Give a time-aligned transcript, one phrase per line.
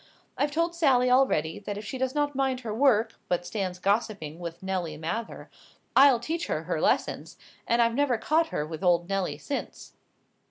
[0.35, 4.39] I've told Sally already, that if she does not mind her work, but stands gossiping
[4.39, 5.47] with Nelly Mather,
[5.95, 9.93] I'll teach her her lessons; and I've never caught her with old Nelly since."